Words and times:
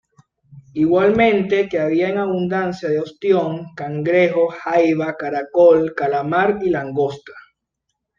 Igualmente 0.73 1.69
que 1.69 1.77
había 1.77 2.09
en 2.09 2.17
abundancia 2.17 2.89
de 2.89 2.99
ostión, 3.01 3.67
cangrejo, 3.75 4.47
jaiba, 4.47 5.15
caracol, 5.15 5.93
calamar 5.93 6.57
y 6.63 6.71
langosta. 6.71 7.33